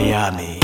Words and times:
Miami. 0.00 0.59